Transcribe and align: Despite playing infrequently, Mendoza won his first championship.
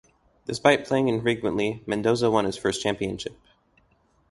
Despite 0.47 0.85
playing 0.87 1.09
infrequently, 1.09 1.83
Mendoza 1.85 2.31
won 2.31 2.45
his 2.45 2.57
first 2.57 2.81
championship. 2.81 3.37